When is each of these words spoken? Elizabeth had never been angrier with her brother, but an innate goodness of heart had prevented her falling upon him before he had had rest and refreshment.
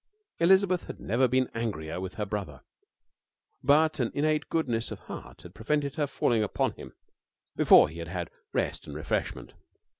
Elizabeth 0.39 0.85
had 0.85 0.99
never 0.99 1.27
been 1.27 1.47
angrier 1.53 2.01
with 2.01 2.15
her 2.15 2.25
brother, 2.25 2.61
but 3.63 3.99
an 3.99 4.11
innate 4.15 4.49
goodness 4.49 4.89
of 4.89 4.97
heart 5.01 5.43
had 5.43 5.53
prevented 5.53 5.93
her 5.93 6.07
falling 6.07 6.41
upon 6.41 6.71
him 6.71 6.93
before 7.55 7.87
he 7.87 7.99
had 7.99 8.07
had 8.07 8.31
rest 8.51 8.87
and 8.87 8.95
refreshment. 8.95 9.53